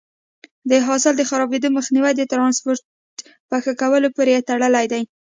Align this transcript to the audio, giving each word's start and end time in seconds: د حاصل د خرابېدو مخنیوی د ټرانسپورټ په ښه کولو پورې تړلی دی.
د 0.69 0.71
حاصل 0.85 1.13
د 1.17 1.21
خرابېدو 1.29 1.73
مخنیوی 1.77 2.13
د 2.15 2.21
ټرانسپورټ 2.31 2.81
په 3.49 3.57
ښه 3.63 3.73
کولو 3.81 4.07
پورې 4.15 4.45
تړلی 4.49 4.85
دی. 4.91 5.03